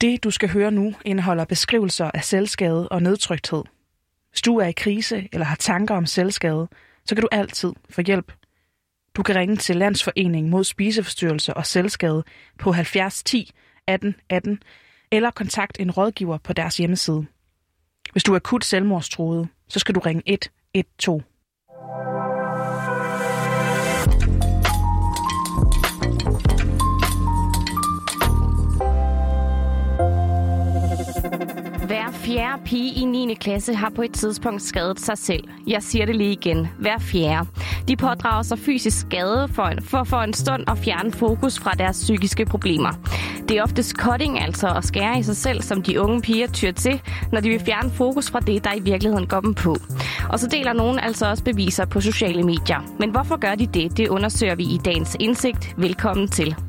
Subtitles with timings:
[0.00, 3.64] Det, du skal høre nu, indeholder beskrivelser af selvskade og nedtrykthed.
[4.30, 6.68] Hvis du er i krise eller har tanker om selvskade,
[7.04, 8.32] så kan du altid få hjælp.
[9.14, 12.24] Du kan ringe til Landsforeningen mod spiseforstyrrelser og selvskade
[12.58, 13.50] på 70 10
[13.86, 14.62] 18 18
[15.10, 17.26] eller kontakt en rådgiver på deres hjemmeside.
[18.12, 21.22] Hvis du er akut selvmordstruet, så skal du ringe 112.
[32.28, 33.34] fjerde pige i 9.
[33.34, 35.44] klasse har på et tidspunkt skadet sig selv.
[35.66, 36.68] Jeg siger det lige igen.
[36.78, 37.48] Hver fjerde.
[37.88, 41.70] De pådrager sig fysisk skade for, en, for, for en stund at fjerne fokus fra
[41.70, 42.90] deres psykiske problemer.
[43.48, 46.72] Det er oftest cutting, altså at skære i sig selv, som de unge piger tyr
[46.72, 47.02] til,
[47.32, 49.76] når de vil fjerne fokus fra det, der i virkeligheden går dem på.
[50.28, 52.94] Og så deler nogen altså også beviser på sociale medier.
[52.98, 53.96] Men hvorfor gør de det?
[53.96, 55.74] Det undersøger vi i dagens indsigt.
[55.76, 56.67] Velkommen til.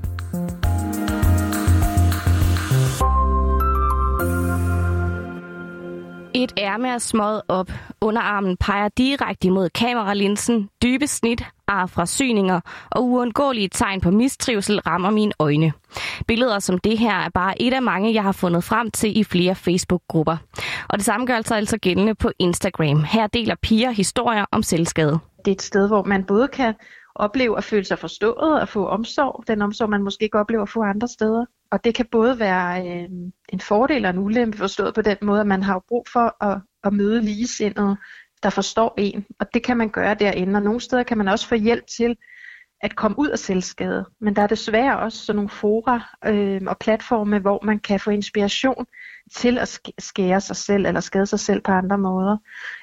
[6.39, 7.71] Et ærme er smået op.
[8.01, 10.69] Underarmen peger direkte mod kameralinsen.
[10.83, 12.59] Dybe snit, ar fra syninger
[12.91, 15.73] og uundgåelige tegn på mistrivsel rammer mine øjne.
[16.27, 19.23] Billeder som det her er bare et af mange, jeg har fundet frem til i
[19.23, 20.37] flere Facebook-grupper.
[20.89, 23.03] Og det samme gør altså altså gældende på Instagram.
[23.03, 25.19] Her deler piger historier om selvskade.
[25.45, 26.73] Det er et sted, hvor man både kan
[27.15, 30.69] opleve at føle sig forstået og få omsorg, den omsorg, man måske ikke oplever at
[30.69, 31.45] få andre steder.
[31.71, 33.09] Og det kan både være øh,
[33.49, 36.61] en fordel og en ulempe forstået på den måde, at man har brug for at,
[36.83, 37.97] at møde ligesindede,
[38.43, 39.25] der forstår en.
[39.39, 40.57] Og det kan man gøre derinde.
[40.57, 42.17] Og nogle steder kan man også få hjælp til
[42.81, 44.05] at komme ud af selvskade.
[44.21, 48.09] Men der er desværre også sådan nogle fora øh, og platforme, hvor man kan få
[48.09, 48.85] inspiration
[49.35, 52.37] til at skære sig selv eller skade sig selv på andre måder.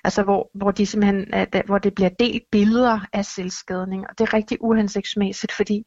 [0.04, 1.26] Altså hvor, hvor, de simpelthen,
[1.66, 4.06] hvor det bliver delt billeder af selvskadning.
[4.08, 5.86] Og det er rigtig uhensigtsmæssigt, fordi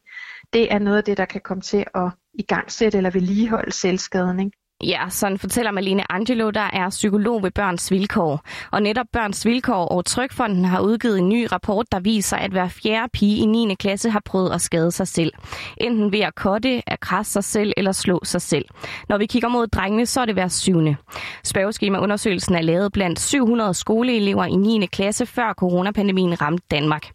[0.52, 4.52] det er noget af det, der kan komme til at igangsætte eller vedligeholde selvskadning.
[4.84, 8.40] Ja, sådan fortæller Malene Angelo, der er psykolog ved Børns Vilkår.
[8.70, 12.68] Og netop Børns Vilkår og Trykfonden har udgivet en ny rapport, der viser, at hver
[12.68, 13.74] fjerde pige i 9.
[13.74, 15.32] klasse har prøvet at skade sig selv.
[15.76, 18.64] Enten ved at kotte, at krasse sig selv eller slå sig selv.
[19.08, 20.96] Når vi kigger mod drengene, så er det hver syvende.
[21.44, 24.86] Spørgeskemaundersøgelsen er lavet blandt 700 skoleelever i 9.
[24.86, 27.06] klasse, før coronapandemien ramte Danmark.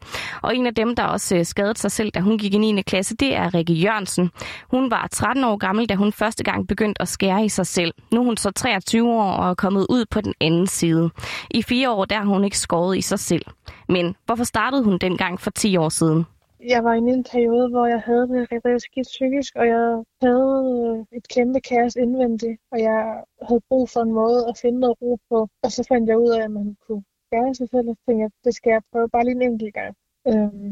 [0.41, 2.81] Og en af dem, der også øh, skadede sig selv, da hun gik i 9.
[2.81, 4.31] klasse, det er Rikke Jørgensen.
[4.71, 7.93] Hun var 13 år gammel, da hun første gang begyndte at skære i sig selv.
[8.13, 11.09] Nu er hun så 23 år og er kommet ud på den anden side.
[11.51, 13.45] I fire år der har hun ikke skåret i sig selv.
[13.89, 16.25] Men hvorfor startede hun dengang for 10 år siden?
[16.73, 20.53] Jeg var i en periode, hvor jeg havde det rigtig skidt psykisk, og jeg havde
[20.75, 22.99] øh, et kæmpe kaos indvendigt, og jeg
[23.47, 25.39] havde brug for en måde at finde noget ro på.
[25.63, 28.31] Og så fandt jeg ud af, at man kunne gøre sig selv, og tænkte, at
[28.45, 29.93] det skal jeg prøve bare lige en enkelt gang.
[30.27, 30.69] Øhm,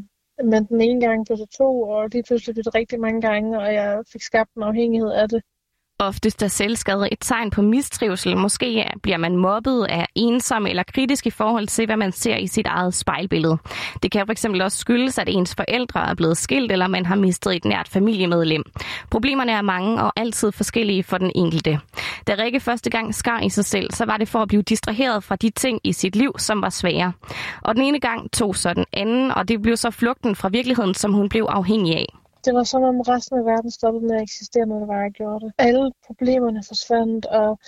[0.52, 3.60] men den ene gang blev det to, og lige pludselig blev det rigtig mange gange,
[3.60, 5.42] og jeg fik skabt en afhængighed af det.
[6.04, 8.38] Oftest er selvskade et tegn på mistrivsel.
[8.38, 12.48] Måske bliver man mobbet af ensom eller kritisk i forhold til, hvad man ser i
[12.48, 13.58] sit eget spejlbillede.
[14.04, 17.56] Det kan fx også skyldes, at ens forældre er blevet skilt, eller man har mistet
[17.56, 18.64] et nært familiemedlem.
[19.10, 21.80] Problemerne er mange og altid forskellige for den enkelte.
[22.28, 25.24] Da Rikke første gang skar i sig selv, så var det for at blive distraheret
[25.24, 27.14] fra de ting i sit liv, som var svære.
[27.62, 30.94] Og den ene gang tog så den anden, og det blev så flugten fra virkeligheden,
[30.94, 32.23] som hun blev afhængig af.
[32.46, 35.12] Det var som om resten af verden stoppede med at eksistere, når det var, jeg
[35.12, 35.54] gjorde det.
[35.58, 37.60] Alle problemerne forsvandt, og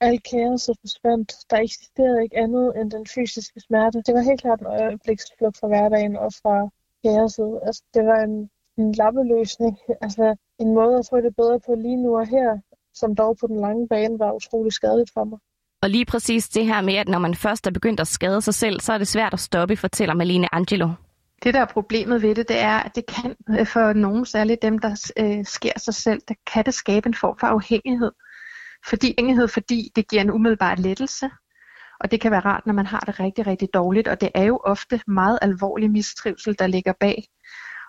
[0.00, 1.28] al kaoset forsvandt.
[1.50, 4.02] Der eksisterede ikke andet end den fysiske smerte.
[4.06, 6.56] Det var helt klart en øjebliksflugt fra hverdagen og fra
[7.04, 7.60] kaoset.
[7.66, 9.78] Altså, det var en, en lappeløsning.
[10.00, 12.48] Altså, en måde at få det bedre på lige nu og her,
[12.94, 15.38] som dog på den lange bane var utrolig skadeligt for mig.
[15.82, 18.54] Og lige præcis det her med, at når man først er begyndt at skade sig
[18.54, 20.88] selv, så er det svært at stoppe, fortæller Malene Angelo.
[21.44, 24.62] Det, der er problemet ved det, det er, at det kan øh, for nogen, særligt
[24.62, 28.12] dem, der øh, sker sig selv, der kan det skabe en form for afhængighed.
[28.86, 31.30] Fordi afhængighed, fordi det giver en umiddelbar lettelse,
[32.00, 34.42] og det kan være rart, når man har det rigtig, rigtig dårligt, og det er
[34.42, 37.24] jo ofte meget alvorlig mistrivsel, der ligger bag.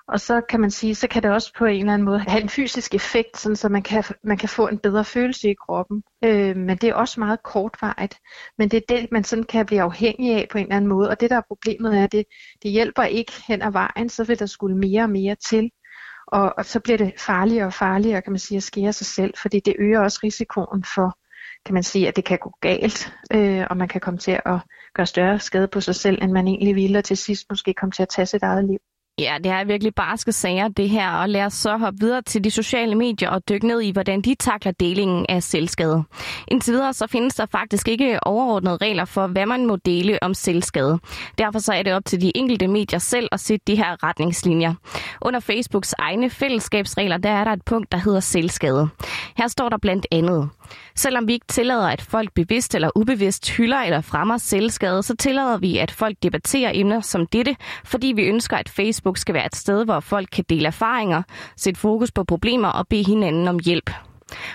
[0.08, 2.42] Og så kan man sige, så kan det også på en eller anden måde have
[2.42, 6.04] en fysisk effekt, sådan så man kan, man kan få en bedre følelse i kroppen.
[6.24, 8.20] Øh, men det er også meget kortvarigt.
[8.58, 11.09] Men det er det, man sådan kan blive afhængig af på en eller anden måde.
[11.09, 12.26] Og det der er problemet er, at det,
[12.64, 15.72] det hjælper ikke hen ad vejen, så vil der skulle mere og mere til.
[16.28, 19.34] Og, og så bliver det farligere og farligere, kan man sige, at skære sig selv,
[19.41, 21.18] fordi det øger også risikoen for,
[21.66, 24.59] kan man sige, at det kan gå galt, øh, og man kan komme til at
[24.94, 27.91] gøre større skade på sig selv, end man egentlig ville, og til sidst måske komme
[27.91, 28.79] til at tage sit eget liv.
[29.20, 32.44] Ja, det er virkelig barske sager, det her, og lad os så hoppe videre til
[32.44, 36.03] de sociale medier og dykke ned i, hvordan de takler delingen af selvskade.
[36.47, 40.34] Indtil videre så findes der faktisk ikke overordnede regler for, hvad man må dele om
[40.34, 41.00] selvskade.
[41.38, 44.73] Derfor så er det op til de enkelte medier selv at sætte de her retningslinjer.
[45.22, 48.90] Under Facebooks egne fællesskabsregler, der er der et punkt, der hedder selvskade.
[49.38, 50.50] Her står der blandt andet,
[50.96, 55.58] Selvom vi ikke tillader, at folk bevidst eller ubevidst hylder eller fremmer selvskade, så tillader
[55.58, 59.56] vi, at folk debatterer emner som dette, fordi vi ønsker, at Facebook skal være et
[59.56, 61.23] sted, hvor folk kan dele erfaringer,
[61.58, 63.90] sætte fokus på problemer og bede hinanden om hjælp.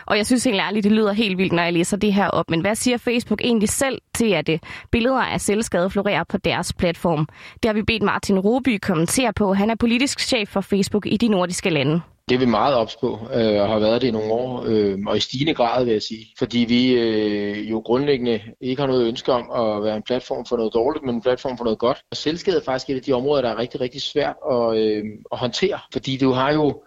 [0.07, 2.51] Og jeg synes helt ærligt, det lyder helt vildt, når jeg læser det her op.
[2.51, 4.59] Men hvad siger Facebook egentlig selv til, at øh,
[4.91, 7.29] billeder af selvskade florerer på deres platform?
[7.63, 9.55] Det har vi bedt Martin Roby kommentere på.
[9.55, 12.01] Han er politisk chef for Facebook i de nordiske lande.
[12.31, 14.99] Det er vi meget ops på, øh, og har været det i nogle år, øh,
[15.07, 16.27] og i stigende grad vil jeg sige.
[16.39, 20.57] Fordi vi øh, jo grundlæggende ikke har noget ønske om at være en platform for
[20.57, 22.03] noget dårligt, men en platform for noget godt.
[22.11, 25.05] Og selskabet er faktisk et af de områder, der er rigtig, rigtig svært at, øh,
[25.33, 25.79] at håndtere.
[25.93, 26.83] Fordi du har jo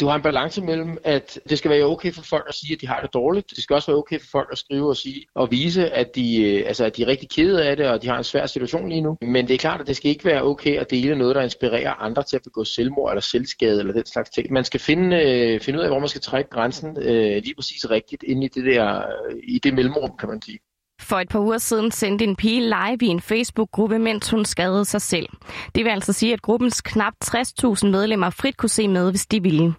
[0.00, 2.80] du har en balance mellem, at det skal være okay for folk at sige, at
[2.80, 3.50] de har det dårligt.
[3.50, 6.42] Det skal også være okay for folk at skrive og sige og vise, at de,
[6.42, 8.88] øh, altså, at de er rigtig kede af det, og de har en svær situation
[8.88, 9.16] lige nu.
[9.22, 11.92] Men det er klart, at det skal ikke være okay at dele noget, der inspirerer
[11.92, 14.52] andre til at begå selvmord eller selvskade eller den slags ting.
[14.52, 17.90] Man skal finde, øh, finde ud af, hvor man skal trække grænsen øh, lige præcis
[17.90, 20.58] rigtigt ind i det der, øh, i det mellemrum, kan man sige.
[21.00, 24.84] For et par uger siden sendte en pige live i en Facebook-gruppe, mens hun skadede
[24.84, 25.26] sig selv.
[25.74, 29.42] Det vil altså sige, at gruppens knap 60.000 medlemmer frit kunne se med, hvis de
[29.42, 29.74] ville.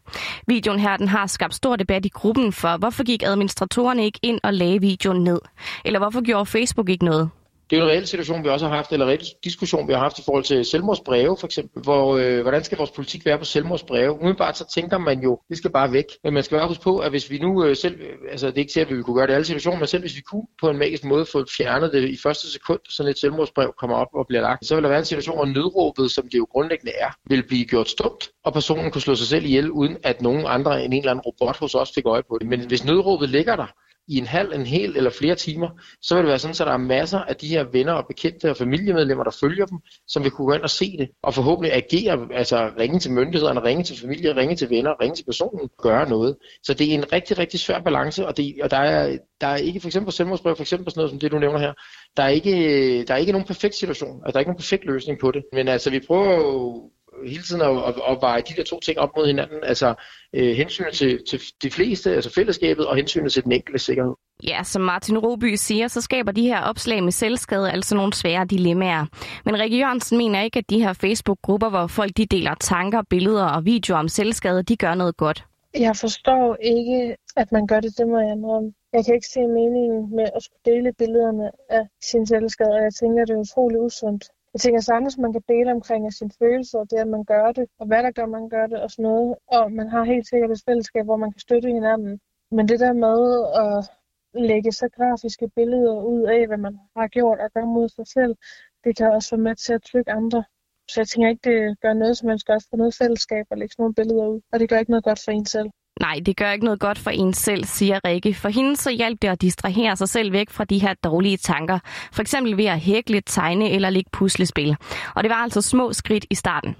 [0.47, 4.39] Videoen her den har skabt stor debat i gruppen, for hvorfor gik administratorerne ikke ind
[4.43, 5.39] og lagde videoen ned?
[5.85, 7.29] Eller hvorfor gjorde Facebook ikke noget?
[7.71, 9.93] Det er jo en reel situation, vi også har haft, eller en reel diskussion, vi
[9.93, 11.83] har haft i forhold til selvmordsbreve for eksempel.
[11.83, 14.11] Hvor, øh, hvordan skal vores politik være på selvmordsbreve?
[14.11, 16.05] Umiddelbart så tænker man jo, det skal bare væk.
[16.23, 18.53] Men man skal være huske på, at hvis vi nu øh, selv, øh, altså det
[18.53, 20.21] er ikke til, at vi kunne gøre det i alle situationer, men selv hvis vi
[20.21, 23.95] kunne på en magisk måde få fjernet det i første sekund, sådan et selvmordsbrev kommer
[23.95, 26.47] op og bliver lagt, så vil der være en situation, hvor nødråbet, som det jo
[26.51, 30.21] grundlæggende er, vil blive gjort stumt, og personen kunne slå sig selv ihjel, uden at
[30.21, 32.47] nogen andre end en eller anden robot hos os fik øje på det.
[32.47, 33.67] Men hvis nødråbet ligger der,
[34.11, 35.69] i en halv, en hel eller flere timer,
[36.01, 38.49] så vil det være sådan, at der er masser af de her venner og bekendte
[38.49, 41.73] og familiemedlemmer, der følger dem, som vil kunne gå ind og se det, og forhåbentlig
[41.73, 46.09] agere, altså ringe til myndighederne, ringe til familie, ringe til venner, ringe til personen, gøre
[46.09, 46.35] noget.
[46.63, 49.57] Så det er en rigtig, rigtig svær balance, og, det, og der, er, der er
[49.57, 51.73] ikke, for eksempel selvmordsbrev, for eksempel sådan noget som det, du nævner her,
[52.17, 54.85] der er ikke, der er ikke nogen perfekt situation, altså der er ikke nogen perfekt
[54.85, 55.43] løsning på det.
[55.53, 56.89] Men altså, vi prøver jo
[57.25, 59.95] hele tiden at, at, at veje de der to ting op mod hinanden, altså
[60.33, 64.13] øh, hensynet til, til de fleste, altså fællesskabet, og hensynet til den enkelte sikkerhed.
[64.43, 68.45] Ja, som Martin Roby siger, så skaber de her opslag med selvskade altså nogle svære
[68.45, 69.05] dilemmaer.
[69.45, 73.45] Men Rikke Jørgensen mener ikke, at de her Facebook-grupper, hvor folk de deler tanker, billeder
[73.45, 75.45] og videoer om selvskade, de gør noget godt.
[75.73, 78.73] Jeg forstår ikke, at man gør det, det må jeg om.
[78.93, 82.93] Jeg kan ikke se meningen med at skulle dele billederne af sin selvskade, og jeg
[82.93, 84.23] tænker, at det er utrolig usundt.
[84.53, 87.51] Jeg tænker sagtens, man kan dele omkring af sine følelser, og det at man gør
[87.51, 89.35] det, og hvad der gør, man gør det og sådan noget.
[89.47, 92.19] Og man har helt sikkert et fællesskab, hvor man kan støtte hinanden.
[92.51, 93.19] Men det der med
[93.63, 93.91] at
[94.33, 98.35] lægge så grafiske billeder ud af, hvad man har gjort og gør mod sig selv,
[98.83, 100.43] det kan også være med til at trykke andre.
[100.89, 103.57] Så jeg tænker ikke, det gør noget som man skal også få noget fællesskab at
[103.57, 104.41] lægge sådan nogle billeder ud.
[104.51, 105.69] Og det gør ikke noget godt for en selv.
[106.05, 108.33] Nej, det gør ikke noget godt for en selv, siger Rikke.
[108.33, 111.79] For hende så hjælper det at distrahere sig selv væk fra de her dårlige tanker.
[112.15, 114.77] For eksempel ved at hækle, tegne eller lægge puslespil.
[115.15, 116.75] Og det var altså små skridt i starten.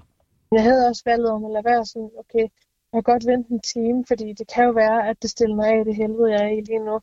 [0.52, 2.46] Jeg havde også valget om at lade være sådan, okay,
[2.92, 5.66] jeg kan godt vente en time, fordi det kan jo være, at det stiller mig
[5.72, 6.96] af i det helvede, jeg er i lige nu.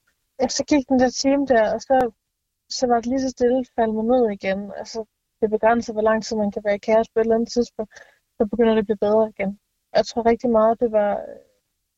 [0.58, 1.96] Så gik den der time der, og så,
[2.78, 4.60] så var det lige så stille faldt mig ned igen.
[4.82, 5.00] Altså,
[5.42, 7.92] det begrænser, hvor lang tid man kan være i kaos på et eller andet tidspunkt.
[8.38, 9.52] Så begynder det at blive bedre igen.
[9.96, 11.12] Jeg tror rigtig meget, det var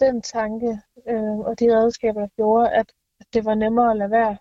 [0.05, 0.69] den tanke
[1.07, 2.87] øh, og de redskaber, der gjorde, at,
[3.19, 4.37] at det var nemmere at lade være.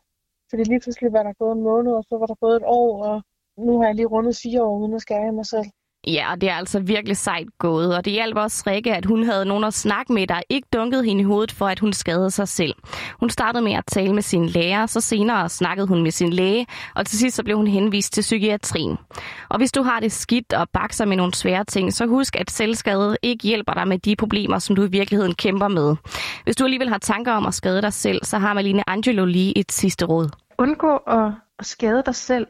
[0.51, 3.05] Fordi lige pludselig var der gået en måned, og så var der gået et år,
[3.05, 3.23] og
[3.67, 5.69] nu har jeg lige rundet fire år uden at skære mig selv.
[6.07, 9.25] Ja, og det er altså virkelig sejt gået, og det hjalp også Rikke, at hun
[9.25, 12.31] havde nogen at snakke med, der ikke dunkede hende i hovedet for, at hun skadede
[12.31, 12.75] sig selv.
[13.21, 16.67] Hun startede med at tale med sin lærer, så senere snakkede hun med sin læge,
[16.95, 18.99] og til sidst så blev hun henvist til psykiatrien.
[19.49, 22.51] Og hvis du har det skidt og bakser med nogle svære ting, så husk, at
[22.51, 25.97] selvskade ikke hjælper dig med de problemer, som du i virkeligheden kæmper med.
[26.45, 29.59] Hvis du alligevel har tanker om at skade dig selv, så har Malene Angelo lige
[29.59, 30.29] et sidste råd.
[30.59, 31.33] Undgå at
[31.67, 32.47] skade dig selv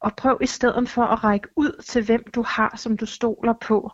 [0.00, 3.54] og prøv i stedet for at række ud til hvem du har, som du stoler
[3.60, 3.90] på.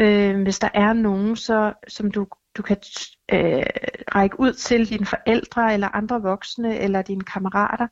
[0.00, 2.76] Øh, hvis der er nogen, så, som du, du kan
[3.32, 3.62] øh,
[4.14, 7.86] række ud til dine forældre eller andre voksne eller dine kammerater.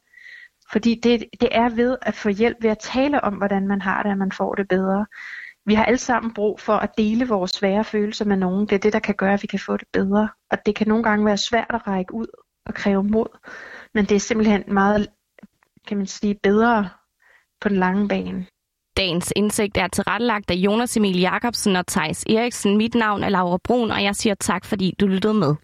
[0.72, 4.02] Fordi det, det er ved at få hjælp ved at tale om, hvordan man har
[4.02, 5.06] det, at man får det bedre.
[5.66, 8.66] Vi har alle sammen brug for at dele vores svære følelser med nogen.
[8.66, 10.28] Det er det, der kan gøre, at vi kan få det bedre.
[10.50, 12.26] Og det kan nogle gange være svært at række ud
[12.66, 13.38] og kræve mod.
[13.94, 15.08] Men det er simpelthen meget,
[15.88, 16.88] kan man sige, bedre
[17.60, 18.46] på den lange bane.
[18.96, 22.76] Dagens indsigt er tilrettelagt af Jonas Emil Jakobsen og Tejs Eriksen.
[22.76, 25.54] Mit navn er Laura Brun, og jeg siger tak, fordi du lyttede med.